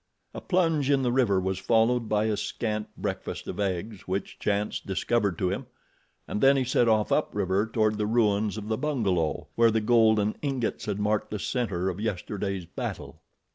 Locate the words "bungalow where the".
8.79-9.79